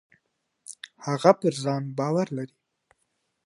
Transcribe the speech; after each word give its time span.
هغه 1.05 1.31
پر 1.39 1.53
ځان 1.63 1.83
باور 1.97 2.27
لري. 2.37 2.55